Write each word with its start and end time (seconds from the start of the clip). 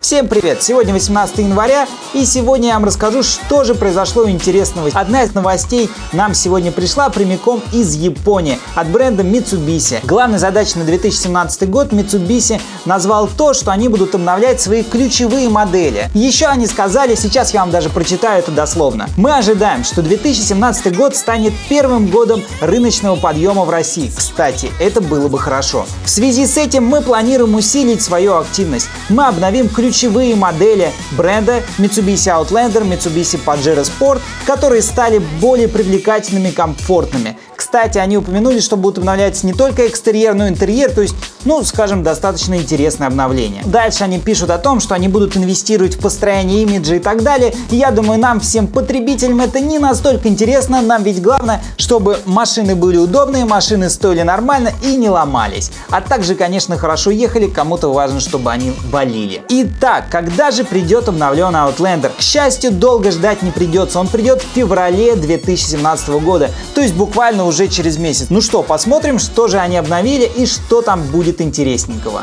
Всем 0.00 0.28
привет! 0.28 0.62
Сегодня 0.62 0.92
18 0.94 1.38
января 1.38 1.88
и 2.14 2.24
сегодня 2.24 2.68
я 2.68 2.74
вам 2.74 2.84
расскажу, 2.84 3.24
что 3.24 3.64
же 3.64 3.74
произошло 3.74 4.30
интересного. 4.30 4.88
Одна 4.94 5.24
из 5.24 5.34
новостей 5.34 5.90
нам 6.12 6.34
сегодня 6.34 6.70
пришла 6.70 7.10
прямиком 7.10 7.60
из 7.72 7.96
Японии 7.96 8.60
от 8.76 8.88
бренда 8.90 9.24
Mitsubishi. 9.24 9.98
Главной 10.06 10.38
задачей 10.38 10.78
на 10.78 10.84
2017 10.84 11.68
год 11.68 11.92
Mitsubishi 11.92 12.60
назвал 12.84 13.26
то, 13.26 13.54
что 13.54 13.72
они 13.72 13.88
будут 13.88 14.14
обновлять 14.14 14.60
свои 14.60 14.84
ключевые 14.84 15.48
модели. 15.48 16.08
Еще 16.14 16.46
они 16.46 16.68
сказали, 16.68 17.16
сейчас 17.16 17.52
я 17.52 17.62
вам 17.62 17.72
даже 17.72 17.90
прочитаю 17.90 18.38
это 18.38 18.52
дословно. 18.52 19.08
Мы 19.16 19.36
ожидаем, 19.36 19.82
что 19.82 20.00
2017 20.00 20.96
год 20.96 21.16
станет 21.16 21.52
первым 21.68 22.06
годом 22.06 22.44
рыночного 22.60 23.16
подъема 23.16 23.64
в 23.64 23.70
России. 23.70 24.12
Кстати, 24.16 24.70
это 24.78 25.00
было 25.00 25.26
бы 25.26 25.40
хорошо. 25.40 25.86
В 26.04 26.08
связи 26.08 26.46
с 26.46 26.56
этим 26.56 26.86
мы 26.86 27.00
планируем 27.00 27.56
усилить 27.56 28.00
свою 28.00 28.36
активность. 28.36 28.88
Мы 29.08 29.26
обновим 29.26 29.68
ключ 29.68 29.87
ключевые 29.88 30.34
модели 30.34 30.92
бренда 31.12 31.62
Mitsubishi 31.78 32.28
Outlander, 32.28 32.86
Mitsubishi 32.86 33.40
Pajero 33.42 33.82
Sport, 33.82 34.20
которые 34.46 34.82
стали 34.82 35.16
более 35.40 35.66
привлекательными 35.66 36.48
и 36.48 36.52
комфортными. 36.52 37.38
Кстати, 37.68 37.98
они 37.98 38.16
упомянули, 38.16 38.60
что 38.60 38.78
будут 38.78 38.96
обновлять 38.96 39.44
не 39.44 39.52
только 39.52 39.86
экстерьер, 39.86 40.32
но 40.32 40.46
и 40.46 40.48
интерьер, 40.48 40.90
то 40.90 41.02
есть, 41.02 41.14
ну, 41.44 41.62
скажем, 41.62 42.02
достаточно 42.02 42.54
интересное 42.54 43.08
обновление. 43.08 43.62
Дальше 43.66 44.04
они 44.04 44.18
пишут 44.18 44.48
о 44.48 44.56
том, 44.56 44.80
что 44.80 44.94
они 44.94 45.06
будут 45.06 45.36
инвестировать 45.36 45.96
в 45.96 46.00
построение 46.00 46.62
имиджа 46.62 46.94
и 46.94 46.98
так 46.98 47.22
далее. 47.22 47.54
И 47.70 47.76
я 47.76 47.90
думаю, 47.90 48.18
нам 48.18 48.40
всем 48.40 48.68
потребителям 48.68 49.42
это 49.42 49.60
не 49.60 49.78
настолько 49.78 50.28
интересно. 50.28 50.80
Нам 50.80 51.02
ведь 51.02 51.20
главное, 51.20 51.62
чтобы 51.76 52.18
машины 52.24 52.74
были 52.74 52.96
удобные, 52.96 53.44
машины 53.44 53.90
стоили 53.90 54.22
нормально 54.22 54.72
и 54.82 54.96
не 54.96 55.10
ломались. 55.10 55.70
А 55.90 56.00
также, 56.00 56.36
конечно, 56.36 56.78
хорошо 56.78 57.10
ехали, 57.10 57.48
кому-то 57.48 57.92
важно, 57.92 58.20
чтобы 58.20 58.50
они 58.50 58.72
болели. 58.90 59.42
Итак, 59.50 60.06
когда 60.10 60.52
же 60.52 60.64
придет 60.64 61.10
обновленный 61.10 61.60
Outlander? 61.60 62.12
К 62.16 62.22
счастью, 62.22 62.72
долго 62.72 63.10
ждать 63.10 63.42
не 63.42 63.50
придется. 63.50 64.00
Он 64.00 64.08
придет 64.08 64.40
в 64.40 64.54
феврале 64.54 65.16
2017 65.16 66.08
года, 66.08 66.50
то 66.74 66.80
есть 66.80 66.94
буквально 66.94 67.44
уже 67.44 67.57
через 67.66 67.96
месяц. 67.98 68.26
Ну 68.30 68.40
что, 68.40 68.62
посмотрим, 68.62 69.18
что 69.18 69.48
же 69.48 69.58
они 69.58 69.76
обновили 69.76 70.30
и 70.36 70.46
что 70.46 70.82
там 70.82 71.02
будет 71.02 71.40
интересненького. 71.40 72.22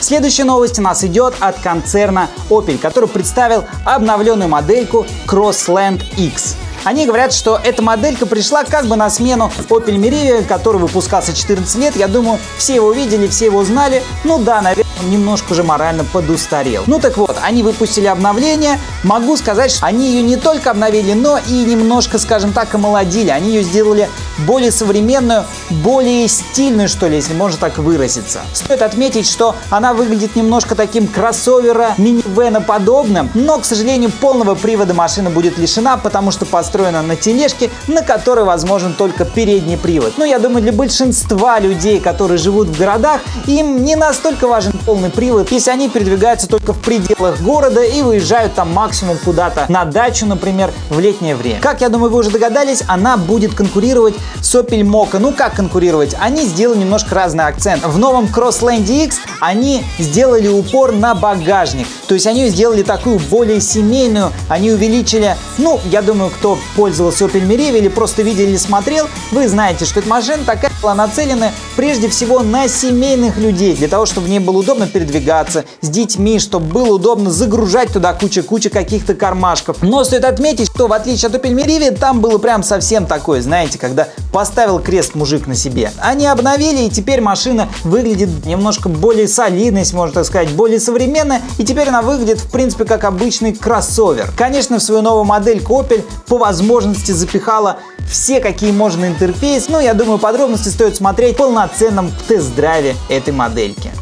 Следующая 0.00 0.44
новость 0.44 0.78
у 0.78 0.82
нас 0.82 1.02
идет 1.02 1.34
от 1.40 1.58
концерна 1.60 2.28
Opel, 2.50 2.78
который 2.78 3.08
представил 3.08 3.64
обновленную 3.84 4.48
модельку 4.48 5.06
Crossland 5.26 6.02
X. 6.16 6.56
Они 6.84 7.06
говорят, 7.06 7.32
что 7.32 7.58
эта 7.64 7.80
моделька 7.80 8.26
пришла 8.26 8.64
как 8.64 8.84
бы 8.84 8.96
на 8.96 9.08
смену 9.08 9.50
Opel 9.70 9.96
Meriva, 9.96 10.44
который 10.44 10.78
выпускался 10.78 11.34
14 11.34 11.76
лет. 11.76 11.96
Я 11.96 12.08
думаю, 12.08 12.38
все 12.58 12.74
его 12.74 12.92
видели, 12.92 13.26
все 13.26 13.46
его 13.46 13.64
знали. 13.64 14.02
Ну 14.24 14.38
да, 14.38 14.60
наверное, 14.60 14.83
немножко 15.02 15.52
уже 15.52 15.62
морально 15.62 16.04
подустарел. 16.04 16.84
Ну 16.86 16.98
так 16.98 17.16
вот, 17.16 17.36
они 17.42 17.62
выпустили 17.62 18.06
обновление. 18.06 18.80
Могу 19.04 19.36
сказать, 19.36 19.70
что 19.70 19.86
они 19.86 20.10
ее 20.10 20.22
не 20.22 20.36
только 20.36 20.70
обновили, 20.72 21.12
но 21.12 21.38
и 21.38 21.64
немножко, 21.64 22.18
скажем 22.18 22.52
так, 22.52 22.74
омолодили. 22.74 23.30
Они 23.30 23.50
ее 23.50 23.62
сделали 23.62 24.08
более 24.38 24.72
современную, 24.72 25.44
более 25.70 26.26
стильную, 26.28 26.88
что 26.88 27.06
ли, 27.06 27.16
если 27.16 27.34
можно 27.34 27.58
так 27.58 27.78
выразиться. 27.78 28.40
Стоит 28.52 28.82
отметить, 28.82 29.28
что 29.28 29.54
она 29.70 29.94
выглядит 29.94 30.34
немножко 30.34 30.74
таким 30.74 31.06
кроссовера 31.06 31.94
минивэна 31.98 32.60
подобным, 32.60 33.30
но, 33.34 33.58
к 33.58 33.64
сожалению, 33.64 34.10
полного 34.10 34.54
привода 34.56 34.92
машина 34.92 35.30
будет 35.30 35.56
лишена, 35.58 35.96
потому 35.96 36.30
что 36.30 36.44
по 36.46 36.64
построена 36.64 37.02
на 37.02 37.14
тележке, 37.14 37.68
на 37.88 38.00
которой 38.00 38.46
возможен 38.46 38.94
только 38.94 39.26
передний 39.26 39.76
привод. 39.76 40.14
Но 40.16 40.24
я 40.24 40.38
думаю, 40.38 40.62
для 40.62 40.72
большинства 40.72 41.60
людей, 41.60 42.00
которые 42.00 42.38
живут 42.38 42.68
в 42.68 42.78
городах, 42.78 43.20
им 43.46 43.84
не 43.84 43.94
настолько 43.94 44.48
важен 44.48 44.72
полный 44.84 45.10
привод, 45.10 45.50
если 45.50 45.70
они 45.70 45.88
передвигаются 45.88 46.48
только 46.48 46.72
в 46.72 46.80
пределах 46.80 47.40
города 47.40 47.82
и 47.82 48.02
выезжают 48.02 48.54
там 48.54 48.72
максимум 48.72 49.18
куда-то 49.24 49.66
на 49.68 49.84
дачу, 49.84 50.26
например, 50.26 50.72
в 50.90 51.00
летнее 51.00 51.36
время. 51.36 51.60
Как 51.60 51.80
я 51.80 51.88
думаю, 51.88 52.10
вы 52.10 52.18
уже 52.18 52.30
догадались, 52.30 52.82
она 52.86 53.16
будет 53.16 53.54
конкурировать 53.54 54.14
с 54.40 54.54
Opel 54.54 54.82
Mokka. 54.82 55.18
Ну 55.18 55.32
как 55.32 55.54
конкурировать? 55.54 56.14
Они 56.20 56.42
сделали 56.42 56.78
немножко 56.78 57.14
разный 57.14 57.44
акцент. 57.44 57.84
В 57.84 57.98
новом 57.98 58.26
Crossland 58.26 58.86
X 58.86 59.18
они 59.46 59.84
сделали 59.98 60.48
упор 60.48 60.92
на 60.92 61.14
багажник. 61.14 61.86
То 62.08 62.14
есть 62.14 62.26
они 62.26 62.48
сделали 62.48 62.82
такую 62.82 63.18
более 63.18 63.60
семейную, 63.60 64.32
они 64.48 64.70
увеличили, 64.70 65.36
ну, 65.58 65.80
я 65.90 66.02
думаю, 66.02 66.30
кто 66.30 66.58
пользовался 66.76 67.24
Opel 67.24 67.46
Meriva 67.46 67.78
или 67.78 67.88
просто 67.88 68.22
видел 68.22 68.44
или 68.44 68.56
смотрел, 68.56 69.08
вы 69.32 69.48
знаете, 69.48 69.84
что 69.84 70.00
эта 70.00 70.08
машина 70.08 70.44
такая 70.44 70.70
была 70.80 70.94
нацелена 70.94 71.52
прежде 71.76 72.08
всего 72.08 72.40
на 72.40 72.68
семейных 72.68 73.36
людей, 73.36 73.74
для 73.74 73.88
того, 73.88 74.06
чтобы 74.06 74.26
в 74.26 74.30
ней 74.30 74.38
было 74.38 74.58
удобно 74.58 74.86
передвигаться 74.86 75.64
с 75.80 75.88
детьми, 75.88 76.38
чтобы 76.38 76.66
было 76.66 76.94
удобно 76.94 77.30
загружать 77.30 77.92
туда 77.92 78.12
куча-куча 78.12 78.70
каких-то 78.70 79.14
кармашков. 79.14 79.78
Но 79.82 80.04
стоит 80.04 80.24
отметить, 80.24 80.70
что 80.70 80.86
в 80.86 80.92
отличие 80.92 81.28
от 81.28 81.34
Opel 81.34 81.54
Meriva, 81.54 81.96
там 81.96 82.20
было 82.20 82.38
прям 82.38 82.62
совсем 82.62 83.06
такое, 83.06 83.40
знаете, 83.40 83.78
когда 83.78 84.08
поставил 84.34 84.80
крест 84.80 85.14
мужик 85.14 85.46
на 85.46 85.54
себе. 85.54 85.92
Они 85.98 86.26
обновили, 86.26 86.86
и 86.86 86.90
теперь 86.90 87.20
машина 87.20 87.68
выглядит 87.84 88.44
немножко 88.44 88.88
более 88.88 89.28
солидной, 89.28 89.84
можно 89.92 90.12
так 90.12 90.24
сказать, 90.24 90.50
более 90.50 90.80
современная, 90.80 91.40
и 91.56 91.64
теперь 91.64 91.88
она 91.88 92.02
выглядит, 92.02 92.40
в 92.40 92.50
принципе, 92.50 92.84
как 92.84 93.04
обычный 93.04 93.54
кроссовер. 93.54 94.32
Конечно, 94.36 94.80
в 94.80 94.82
свою 94.82 95.02
новую 95.02 95.22
модельку 95.22 95.80
Opel 95.80 96.02
по 96.26 96.36
возможности 96.36 97.12
запихала 97.12 97.76
все, 98.10 98.40
какие 98.40 98.72
можно 98.72 99.04
интерфейс, 99.06 99.68
но 99.68 99.78
я 99.78 99.94
думаю, 99.94 100.18
подробности 100.18 100.68
стоит 100.68 100.96
смотреть 100.96 101.36
в 101.36 101.38
полноценном 101.38 102.10
тест-драйве 102.26 102.96
этой 103.08 103.32
модельки. 103.32 103.92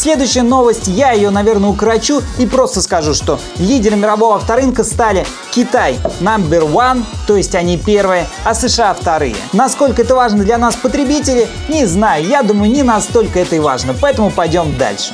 Следующая 0.00 0.44
новость, 0.44 0.88
я 0.88 1.12
ее, 1.12 1.28
наверное, 1.28 1.68
укорочу 1.68 2.22
и 2.38 2.46
просто 2.46 2.80
скажу, 2.80 3.12
что 3.12 3.38
лидером 3.58 4.00
мирового 4.00 4.36
авторынка 4.36 4.82
стали 4.82 5.26
Китай 5.50 5.98
number 6.20 6.62
one, 6.62 7.04
то 7.26 7.36
есть 7.36 7.54
они 7.54 7.76
первые, 7.76 8.26
а 8.42 8.54
США 8.54 8.94
вторые. 8.94 9.36
Насколько 9.52 10.00
это 10.00 10.14
важно 10.14 10.42
для 10.42 10.56
нас, 10.56 10.74
потребителей, 10.74 11.48
не 11.68 11.84
знаю, 11.84 12.26
я 12.26 12.42
думаю, 12.42 12.72
не 12.72 12.82
настолько 12.82 13.40
это 13.40 13.56
и 13.56 13.58
важно, 13.58 13.94
поэтому 14.00 14.30
пойдем 14.30 14.74
дальше. 14.78 15.12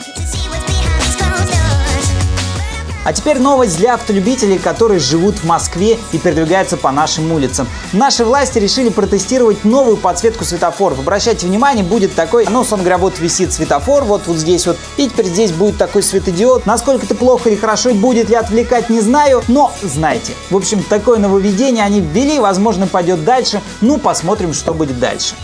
А 3.07 3.13
теперь 3.13 3.39
новость 3.39 3.77
для 3.77 3.95
автолюбителей, 3.95 4.59
которые 4.59 4.99
живут 4.99 5.37
в 5.37 5.45
Москве 5.45 5.97
и 6.11 6.19
передвигаются 6.19 6.77
по 6.77 6.91
нашим 6.91 7.31
улицам. 7.31 7.69
Наши 7.93 8.25
власти 8.25 8.59
решили 8.59 8.89
протестировать 8.89 9.65
новую 9.65 9.97
подсветку 9.97 10.45
светофоров. 10.45 10.99
Обращайте 10.99 11.47
внимание, 11.47 11.85
будет 11.85 12.17
такой, 12.17 12.49
ну, 12.51 12.67
он 12.69 12.81
вот 12.99 13.21
висит 13.21 13.53
светофор, 13.53 14.03
вот, 14.03 14.23
вот 14.27 14.39
здесь 14.39 14.67
вот, 14.67 14.77
и 14.97 15.09
теперь 15.09 15.27
здесь 15.27 15.53
будет 15.53 15.79
такой 15.79 16.03
светодиод. 16.03 16.67
Насколько 16.67 17.05
это 17.05 17.15
плохо 17.15 17.49
или 17.49 17.55
хорошо, 17.55 17.95
будет 17.95 18.29
ли 18.29 18.35
отвлекать, 18.35 18.91
не 18.91 19.01
знаю, 19.01 19.45
но 19.47 19.73
знайте. 19.83 20.33
В 20.51 20.57
общем, 20.57 20.83
такое 20.83 21.21
нововведение 21.21 21.85
они 21.85 22.01
ввели, 22.01 22.41
возможно, 22.41 22.89
пойдет 22.89 23.25
дальше. 23.25 23.63
Ну, 23.83 23.99
посмотрим, 23.99 24.53
что 24.53 24.75
будет 24.75 24.99
дальше. 24.99 25.37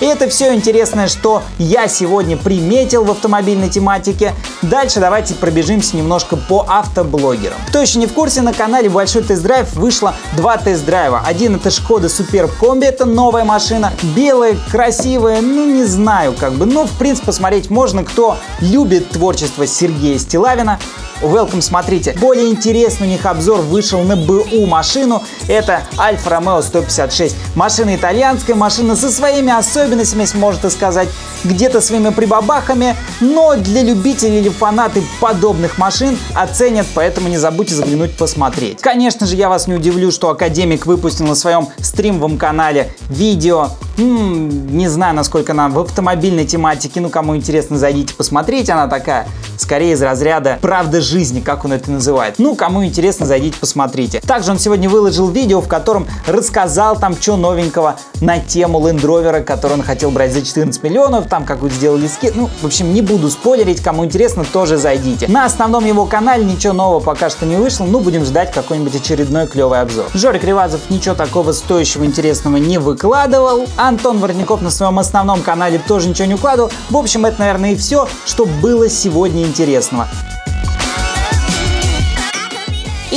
И 0.00 0.04
это 0.04 0.28
все 0.28 0.54
интересное, 0.54 1.08
что 1.08 1.42
я 1.58 1.88
сегодня 1.88 2.36
приметил 2.36 3.04
в 3.04 3.10
автомобильной 3.10 3.70
тематике. 3.70 4.34
Дальше 4.62 5.00
давайте 5.00 5.34
пробежимся 5.34 5.96
немножко 5.96 6.36
по 6.36 6.66
автоблогерам. 6.68 7.56
Кто 7.68 7.80
еще 7.80 7.98
не 7.98 8.06
в 8.06 8.12
курсе, 8.12 8.42
на 8.42 8.52
канале 8.52 8.90
Большой 8.90 9.22
тест-драйв 9.22 9.72
вышло 9.74 10.14
два 10.36 10.58
тест-драйва. 10.58 11.22
Один 11.24 11.56
это 11.56 11.70
Шкода 11.70 12.08
Superb 12.08 12.50
Комби, 12.60 12.86
это 12.86 13.06
новая 13.06 13.44
машина, 13.44 13.92
белая, 14.14 14.56
красивая, 14.70 15.40
ну 15.40 15.64
не 15.66 15.84
знаю 15.84 16.34
как 16.38 16.52
бы, 16.52 16.66
но 16.66 16.86
в 16.86 16.92
принципе 16.98 17.26
посмотреть 17.26 17.70
можно, 17.70 18.04
кто 18.04 18.36
любит 18.60 19.10
творчество 19.10 19.66
Сергея 19.66 20.18
Стилавина. 20.18 20.78
Welcome, 21.22 21.62
смотрите. 21.62 22.14
Более 22.20 22.50
интересный 22.50 23.06
у 23.06 23.10
них 23.10 23.24
обзор 23.24 23.60
вышел 23.60 24.02
на 24.02 24.16
БУ 24.16 24.66
машину. 24.66 25.22
Это 25.48 25.82
Альфа 25.98 26.28
Ромео 26.28 26.60
156. 26.60 27.34
Машина 27.54 27.96
итальянская, 27.96 28.54
машина 28.54 28.94
со 28.96 29.10
своими 29.10 29.50
особенностями, 29.50 30.22
если 30.22 30.36
можно 30.36 30.68
сказать, 30.68 31.08
где-то 31.44 31.80
своими 31.80 32.10
прибабахами, 32.10 32.96
но 33.20 33.56
для 33.56 33.82
любителей 33.82 34.40
или 34.40 34.50
фанаты 34.50 35.02
подобных 35.18 35.78
машин 35.78 36.18
оценят, 36.34 36.86
поэтому 36.94 37.28
не 37.28 37.38
забудьте 37.38 37.74
заглянуть 37.74 38.14
посмотреть. 38.14 38.82
Конечно 38.82 39.26
же, 39.26 39.36
я 39.36 39.48
вас 39.48 39.66
не 39.66 39.74
удивлю, 39.74 40.10
что 40.10 40.28
Академик 40.28 40.84
выпустил 40.84 41.26
на 41.26 41.34
своем 41.34 41.68
стримовом 41.80 42.36
канале 42.36 42.92
видео 43.08 43.70
М-м, 43.98 44.76
не 44.76 44.88
знаю, 44.88 45.14
насколько 45.14 45.52
она 45.52 45.68
в 45.68 45.78
автомобильной 45.78 46.44
тематике. 46.44 47.00
Ну, 47.00 47.08
кому 47.08 47.36
интересно, 47.36 47.78
зайдите 47.78 48.14
посмотреть. 48.14 48.68
Она 48.68 48.88
такая, 48.88 49.26
скорее 49.56 49.92
из 49.92 50.02
разряда 50.02 50.58
правда 50.60 51.00
жизни, 51.00 51.40
как 51.40 51.64
он 51.64 51.72
это 51.72 51.90
называет. 51.90 52.34
Ну, 52.38 52.54
кому 52.54 52.84
интересно, 52.84 53.24
зайдите 53.26 53.58
посмотрите. 53.58 54.20
Также 54.20 54.50
он 54.50 54.58
сегодня 54.58 54.88
выложил 54.88 55.30
видео, 55.30 55.60
в 55.60 55.68
котором 55.68 56.06
рассказал 56.26 56.98
там, 56.98 57.16
что 57.16 57.36
новенького 57.36 57.96
на 58.20 58.38
тему 58.38 58.80
Land 58.80 59.00
Rover, 59.00 59.42
который 59.42 59.74
он 59.74 59.82
хотел 59.82 60.10
брать 60.10 60.32
за 60.32 60.42
14 60.42 60.82
миллионов, 60.82 61.28
там 61.28 61.44
какую-то 61.44 61.76
сделали 61.76 62.06
скид. 62.06 62.34
Ну, 62.36 62.50
в 62.60 62.66
общем, 62.66 62.92
не 62.92 63.00
буду 63.00 63.30
спойлерить, 63.30 63.80
кому 63.80 64.04
интересно, 64.04 64.44
тоже 64.44 64.76
зайдите. 64.76 65.26
На 65.28 65.46
основном 65.46 65.86
его 65.86 66.04
канале 66.04 66.44
ничего 66.44 66.74
нового 66.74 67.00
пока 67.00 67.30
что 67.30 67.46
не 67.46 67.56
вышло, 67.56 67.84
ну, 67.84 68.00
будем 68.00 68.24
ждать 68.24 68.52
какой-нибудь 68.52 68.94
очередной 68.94 69.46
клевый 69.46 69.80
обзор. 69.80 70.06
Жорик 70.12 70.44
Ривазов 70.44 70.80
ничего 70.90 71.14
такого 71.14 71.52
стоящего, 71.52 72.04
интересного 72.04 72.56
не 72.56 72.78
выкладывал, 72.78 73.66
а 73.76 73.85
Антон 73.86 74.18
Воротников 74.18 74.62
на 74.62 74.70
своем 74.70 74.98
основном 74.98 75.42
канале 75.42 75.78
тоже 75.78 76.08
ничего 76.08 76.26
не 76.26 76.34
укладывал. 76.34 76.72
В 76.90 76.96
общем, 76.96 77.24
это, 77.24 77.38
наверное, 77.40 77.72
и 77.72 77.76
все, 77.76 78.08
что 78.24 78.44
было 78.44 78.88
сегодня 78.88 79.44
интересного. 79.44 80.08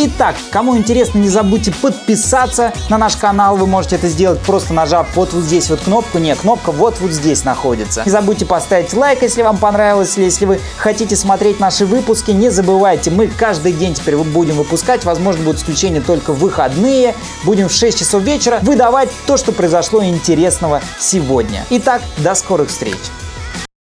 Итак, 0.01 0.37
кому 0.49 0.77
интересно, 0.77 1.19
не 1.19 1.27
забудьте 1.27 1.73
подписаться 1.73 2.71
на 2.87 2.97
наш 2.97 3.17
канал. 3.17 3.57
Вы 3.57 3.67
можете 3.67 3.97
это 3.97 4.07
сделать 4.07 4.39
просто 4.39 4.73
нажав 4.73 5.13
вот 5.15 5.33
вот 5.33 5.43
здесь 5.43 5.69
вот 5.69 5.81
кнопку. 5.81 6.19
Нет, 6.19 6.39
кнопка 6.39 6.71
вот 6.71 7.01
вот 7.01 7.11
здесь 7.11 7.43
находится. 7.43 8.03
Не 8.05 8.11
забудьте 8.11 8.45
поставить 8.45 8.93
лайк, 8.93 9.21
если 9.21 9.41
вам 9.41 9.57
понравилось. 9.57 10.17
Если 10.17 10.45
вы 10.45 10.61
хотите 10.77 11.17
смотреть 11.17 11.59
наши 11.59 11.85
выпуски, 11.85 12.31
не 12.31 12.49
забывайте, 12.49 13.11
мы 13.11 13.27
каждый 13.27 13.73
день 13.73 13.93
теперь 13.93 14.15
будем 14.15 14.55
выпускать. 14.55 15.03
Возможно, 15.03 15.43
будут 15.43 15.59
исключения 15.59 15.99
только 15.99 16.31
в 16.31 16.39
выходные. 16.39 17.13
Будем 17.43 17.67
в 17.67 17.73
6 17.73 17.99
часов 17.99 18.23
вечера 18.23 18.59
выдавать 18.61 19.09
то, 19.27 19.35
что 19.35 19.51
произошло 19.51 20.01
интересного 20.01 20.79
сегодня. 20.97 21.65
Итак, 21.71 22.01
до 22.19 22.35
скорых 22.35 22.69
встреч! 22.69 22.95